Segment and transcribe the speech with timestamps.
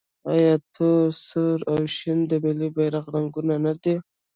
[0.33, 3.95] آیا تور، سور او شین د ملي بیرغ رنګونه نه دي؟